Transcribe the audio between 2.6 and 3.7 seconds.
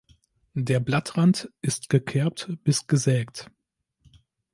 bis gesägt.